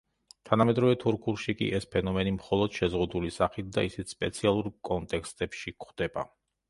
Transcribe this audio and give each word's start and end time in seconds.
თანამედროვე 0.49 0.95
თურქულში 1.01 1.53
კი 1.59 1.67
ეს 1.79 1.85
ფენომენი 1.95 2.33
მხოლოდ 2.37 2.75
შეზღუდული 2.79 3.29
სახით 3.37 3.69
და 3.79 3.85
ისიც 3.91 4.17
სპეციალურ 4.17 4.71
კონტექსტებში 4.91 5.75
გვხვდება. 5.77 6.27